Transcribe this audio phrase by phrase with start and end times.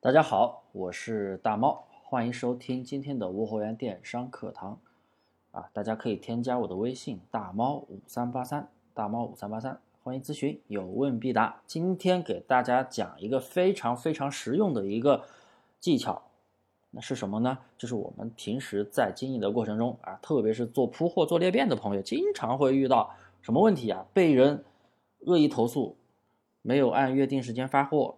[0.00, 4.78] 大家好，我是大猫，欢迎收听今天的无货源电商课堂。
[5.50, 11.60] 啊，大家可以添加我的微信大猫五三八三，大猫五三八三，欢迎咨询，有问必答。
[11.66, 15.24] 今天给大家讲一个非常非常实用的一个
[15.80, 16.22] 技巧，
[16.92, 17.58] 那是什么呢？
[17.76, 23.12] 就是我们平时在经营的过程中啊，特别是做铺货、做裂变的朋友，经常会遇到
[23.42, 24.06] 什么问题啊？
[24.14, 24.64] 被人
[25.26, 25.96] 恶意投诉，
[26.62, 28.17] 没有按约定时间发货。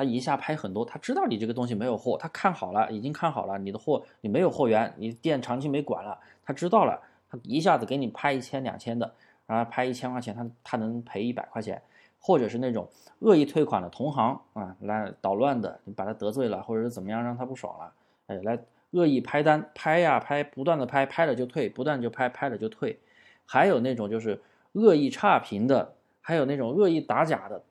[0.00, 9.12] 他一下拍很多，他知道你这个东西没有货，他看好了，已经看好了你的货，你没有货源，你店长期没管了，他知道了，他一下子给你拍一千两千的，
[9.46, 11.82] 然后拍一千块钱，他他能赔一百块钱，
[12.18, 17.92] 或者是那种恶意退款的同行啊，来捣乱的，你把他得罪了，或者是怎么样让他不爽了，
[18.28, 18.58] 哎，来
[18.92, 22.98] 恶意拍单，拍呀拍，不断的拍，拍了就退，不断就拍，拍了就退，
[23.44, 24.40] 还有那种就是
[24.72, 27.62] 恶意差评的，还有那种恶意打假的。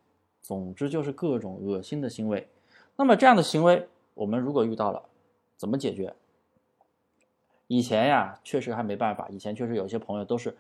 [0.42, 2.48] 总之就是各种恶心的行为，
[2.96, 5.04] 那么这样的行为，我们如果遇到了，
[5.56, 6.16] 怎么解决？
[7.68, 10.58] 以前呀，确实还没办法，以前确实有些朋友都是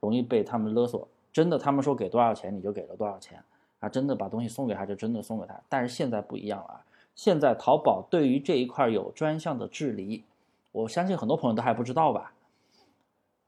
[0.00, 3.42] 容易被他们勒索，真的他们说给多少钱你就给了多少钱
[3.80, 5.60] 啊，真的把东西送给他就真的送给他。
[5.68, 6.84] 但是现在不一样了啊，
[7.16, 10.24] 现在淘宝对于这一块有专项的治理，
[10.70, 12.32] 我相信很多朋友都还不知道吧？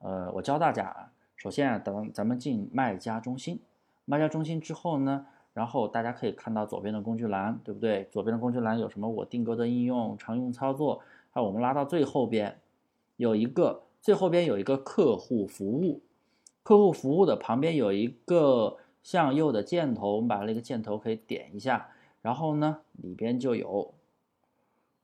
[0.00, 3.60] 呃，我教大家啊，首先啊，等咱们进卖家中心，
[4.04, 5.26] 卖家中心之后呢。
[5.58, 8.06] 然后大家可以看到左边的工具栏，对不对？
[8.12, 9.08] 左边的工具栏有什么？
[9.08, 11.02] 我定格的应用、常用操作。
[11.32, 12.60] 还有我们拉到最后边，
[13.16, 16.00] 有一个最后边有一个客户服务，
[16.62, 21.88] 客户服务的旁边有一个向右的箭头，我们把那个箭头可以点一下。
[22.22, 23.92] 然后呢，里边就有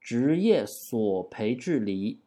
[0.01, 2.21] 职业索赔治理，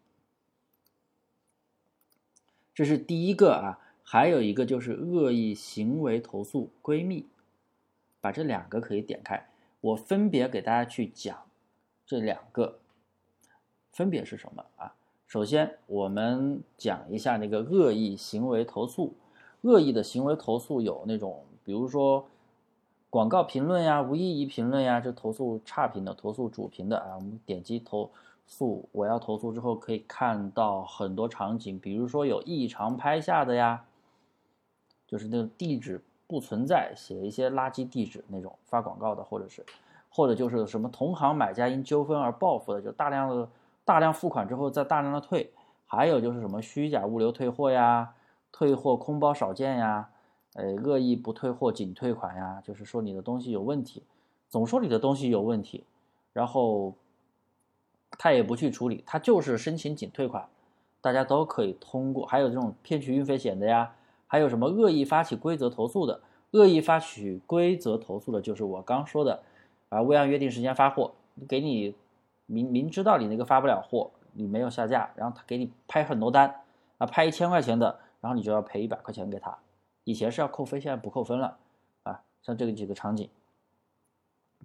[2.76, 3.80] 这是第一个啊。
[4.04, 7.26] 还有一个就是恶意行为投诉闺蜜。
[8.28, 9.48] 把这两个可以点开，
[9.80, 11.46] 我分别给大家去讲
[12.06, 12.80] 这两个
[13.94, 14.96] 分别是什么啊？
[15.28, 19.16] 首先，我们讲一下那个恶意行为投诉。
[19.62, 22.28] 恶意的行为投诉有那种，比如说
[23.10, 27.16] 广告评论呀、无意义评论呀，就投诉差评的、投诉主评的啊。
[27.16, 28.12] 我们点击投
[28.46, 33.86] 诉，我要投诉之后，可以看到很多场景，比如说有异常拍下的呀，
[35.08, 36.04] 就是那个地址。
[36.28, 39.66] 不存在写一些垃圾地址那种发广告的，或者是，
[40.10, 43.50] 或者就是什么同行买家因纠纷而报复的，就大量的
[43.86, 45.50] 大量付款之后再大量的退，
[45.86, 48.14] 还有就是什么虚假物流退货呀，
[48.52, 50.10] 退货空包少件呀，
[50.56, 54.04] 呃，恶意不退货仅退款呀，就是说你的东西有问题，
[54.50, 55.86] 总说你的东西有问题，
[56.34, 56.94] 然后
[58.18, 60.50] 他也不去处理，他就是申请仅退款，
[61.00, 63.94] 大家都可以通过，还有这种骗取运费险的呀。
[64.28, 66.22] 还有什么恶意发起规则投诉的？
[66.52, 69.44] 恶意发起规则投诉的，就是我刚说的，
[69.90, 71.12] 啊，未按约定时间发货，
[71.46, 71.94] 给你
[72.46, 76.62] 明明知道你那个发不了货，你没有下架，然后他给你拍很多单，
[77.00, 79.58] 啊，拍一千块钱的，然后你就要赔一百块钱给他。
[80.06, 81.58] 以前是要扣分，现在不扣分了，
[82.04, 83.30] 啊，像这个几个场景，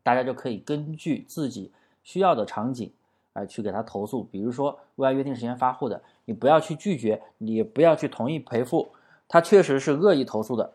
[0.05, 1.73] 大家就可以根据自己
[2.05, 2.93] 需要的场景，
[3.33, 4.23] 啊，去给他投诉。
[4.23, 8.93] 比如说未按约定时间发货的，你不要去拒绝，你不要去同意赔付。
[9.33, 10.75] 他确实是恶意投诉的，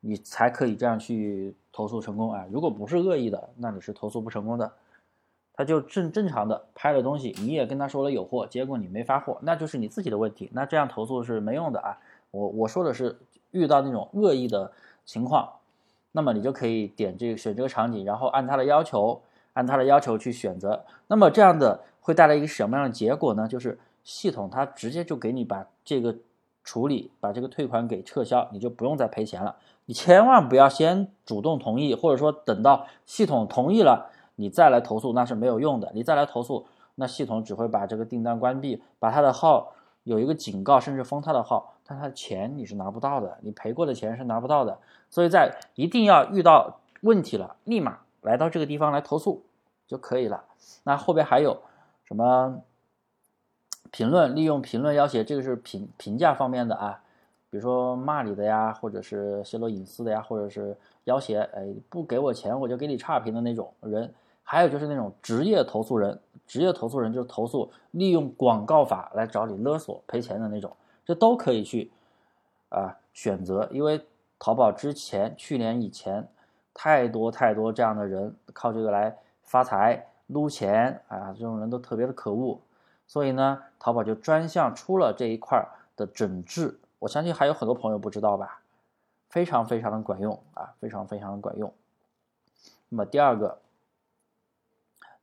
[0.00, 2.44] 你才可以这样去投诉成功啊！
[2.52, 4.70] 如果不是恶意的，那你是投诉不成功的。
[5.54, 10.50] 他就正正常的拍了东西，你也跟他说了有货，结果你没发货，那就是你自己的问题。
[10.52, 11.96] 那这样投诉是没用的啊！
[12.32, 13.16] 我我说的是
[13.52, 14.70] 遇到那种恶意的
[15.06, 15.50] 情况，
[16.12, 19.22] 那么你就可以点这个选这个场景，然后按他的要求，
[19.54, 20.84] 按他的要求去选择。
[21.06, 23.48] 那么这样的会带来一个什么样的结果呢？
[23.48, 26.14] 就是系统它直接就给你把这个。
[26.66, 29.54] 处理把这个退款给撤销，你就不用再赔钱了。
[29.84, 35.92] 你千万不要先主动同意，或者说等到系统同意了，你再来投诉那是没有用的。
[35.94, 36.66] 你再来投诉，
[36.96, 44.76] 那系统只会把这个订单关闭，把他的号有一个警告，甚至封他的号，但他的钱你是拿不到的，你赔过的钱是拿不到的。
[45.08, 49.44] 所以在一定要遇到问题了，立马来到这个地方来投诉
[49.86, 50.42] 就可以了。
[50.82, 51.62] 那后边还有
[52.04, 52.60] 什么？
[53.96, 57.00] 评论利用评论要挟，这个是评评价方面的啊，
[57.48, 64.12] 比如说骂你的呀，或者是泄露隐私的呀，或者是要挟，哎，不给我钱我就给你差评的那种人，
[64.42, 71.90] 还有就是那种职业投诉人，职业投诉人就是投诉利用广告法来找你勒索赔钱的那种，这都可以去
[72.68, 73.98] 啊选择，因为
[74.38, 76.28] 淘宝之前去年以前
[76.74, 82.60] 太多太多这样的人靠这个来发财撸钱啊，这种人都特别的可恶。
[83.06, 85.66] 所以呢，淘宝就专项出了这一块
[85.96, 88.62] 的整治，我相信还有很多朋友不知道吧，
[89.28, 91.72] 非常非常的管用啊，非常非常的管用。
[92.88, 93.58] 那么第二个，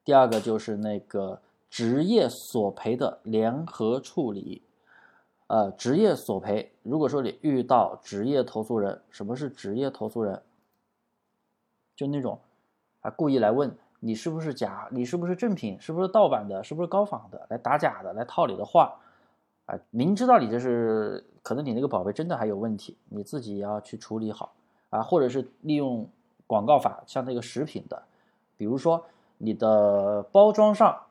[0.04, 4.62] 第二个就是那个职业索赔的联合处理。
[5.48, 10.42] 呃，职业索赔，如果说你遇到职业投诉人，什么是职业投诉人？
[11.96, 12.40] 就那种
[13.02, 19.00] 啊，故意来问你是不是假，你是不是正品，是不是盗版的，是不是高仿的，来打假的，来套你的话，
[19.66, 24.54] 啊，明知道你这是可能你那个宝贝真的还有问题，你自己要去处理好
[24.90, 26.10] 啊，或者是利用
[26.46, 28.04] 广告法，像那个食品的，
[28.58, 29.06] 比如说
[29.38, 31.04] 你的包装上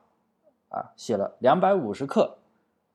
[0.69, 2.37] 啊写了两百五十克。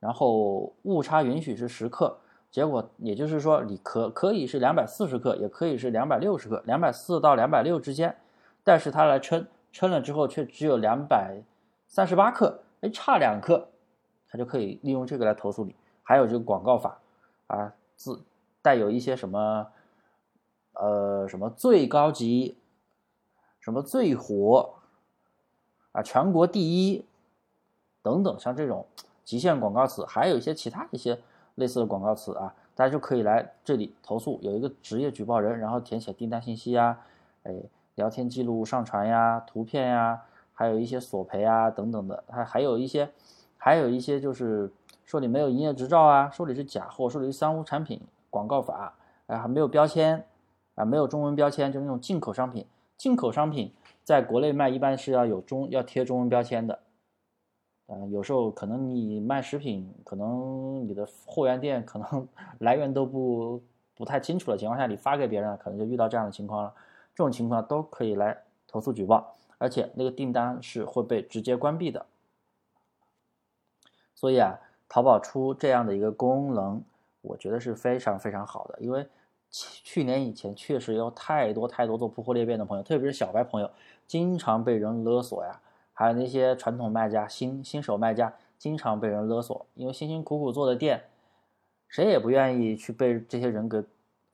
[0.00, 2.18] 然后误差允许是十克，
[2.52, 8.16] 结果也就是说，你可可以是两百四十克，也可以是两百六十克，两百四到两百六之间，
[8.62, 11.42] 但是他来称称了之后却只有两百
[11.86, 13.68] 三十八克，哎，差两克，
[14.28, 15.74] 他就可以利用这个来投诉你。
[16.02, 16.98] 还有这个广告法
[17.48, 18.22] 啊，自
[18.62, 19.66] 带有一些什么
[20.72, 22.56] 呃什么最高级，
[23.60, 24.74] 什么最火
[25.92, 27.04] 啊，全国第一
[28.02, 28.86] 等等，像这种。
[29.24, 31.20] 极限广告词，还有一些其他一些
[31.56, 36.98] 类似的广告词啊，大家就可以来这里投诉，有一个职业举报人，然后填写订单信息呀，
[37.42, 37.54] 哎，
[37.98, 40.22] 聊天记录上传呀，图片呀，
[40.54, 43.10] 还有一些索赔啊等等的，还还有一些，
[43.56, 44.70] 还有一些就是
[45.04, 48.00] 说你没有营业执照啊，说你是假货，说你是三无产品，
[48.30, 48.94] 广告法，
[49.26, 50.24] 啊还没有标签，
[50.76, 52.64] 啊没有中文标签，就是那种进口商品，
[52.96, 53.72] 进口商品
[54.04, 56.78] 在国内卖一般是要有中要贴中文标签的。
[57.88, 62.28] 嗯，有时候可能你卖食品，可能你的货源店可能
[62.60, 63.60] 来源都不
[63.96, 66.72] 不太清楚的情况下，你发给别人，可能就遇到这样的情况了。
[67.18, 72.06] 这种情况都可以来投诉举报，而且那个订单是会被直接关闭的。
[74.14, 74.56] 所以啊，
[74.88, 76.80] 淘宝出这样的一个功能，
[77.22, 79.04] 我觉得是非常非常好的，因为
[79.50, 83.68] 去年以前确实有太多太多做铺货裂变的朋友，特别是小白朋友，
[84.06, 85.60] 经常被人勒索呀。
[85.92, 91.02] 还有那些传统卖家、新新手卖家，经常被人勒索，因为辛辛苦苦做的店，
[91.88, 93.82] 谁也不愿意去被这些人给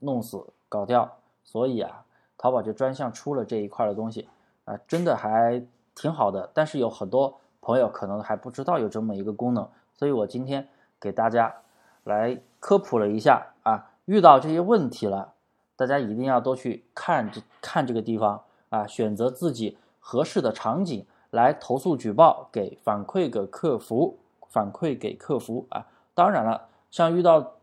[0.00, 2.04] 弄死、搞掉，所以啊，
[2.38, 4.28] 淘宝就专项出了这一块的东西，
[4.64, 5.64] 啊，真的还
[5.94, 6.50] 挺好的。
[6.54, 10.68] 但是有很多朋友可能还不知道有这么一个功能，所以我今天
[11.00, 11.54] 给大家
[12.04, 15.34] 来科普了一下啊，遇到这些问题了，
[15.76, 21.06] 大家一定要多去看这看这个地方啊，选择自己合适的场景。
[21.30, 24.20] 来投诉举报，给反馈给客服，
[24.50, 25.84] 反馈给客服啊。
[26.14, 27.54] 当然了，像遇到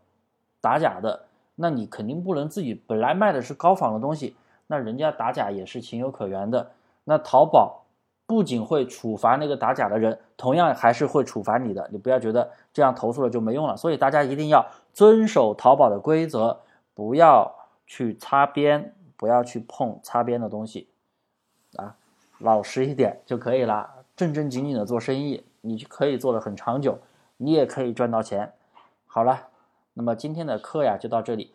[0.60, 1.24] 打假的，
[1.54, 4.36] 那你肯定不能自己本来卖的是高仿的东西，
[4.72, 6.70] 那人家打假也是情有可原的。
[7.04, 7.84] 那淘宝
[8.26, 11.86] 不仅会处罚那个打假的人，同样还是会处罚你的。
[11.92, 13.76] 你不要觉得这样投诉了就没用了。
[13.76, 16.58] 所以大家一定要遵守淘宝的规则，
[16.94, 17.54] 不要
[17.86, 20.88] 去擦边，不要去碰擦边的东西
[21.76, 21.96] 啊。
[22.38, 26.98] 老实一点就可以了，正正经经的做生意，你就可以做的很长久，
[27.36, 28.54] 你也可以赚到钱。
[29.06, 29.48] 好了，
[29.92, 31.52] 那么今天的课呀就到这里，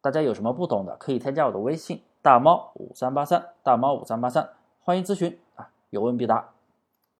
[0.00, 4.48] 大家有什么不懂的可以添加我的微信大猫五三八三大猫五三八三，
[4.82, 6.55] 欢迎咨询啊，有问必答。